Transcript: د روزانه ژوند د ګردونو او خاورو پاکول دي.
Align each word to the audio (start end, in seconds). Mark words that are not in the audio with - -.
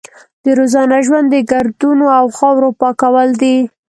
د 0.43 0.45
روزانه 0.59 0.97
ژوند 1.05 1.27
د 1.31 1.35
ګردونو 1.51 2.05
او 2.19 2.25
خاورو 2.37 2.69
پاکول 2.81 3.29
دي. 3.41 3.57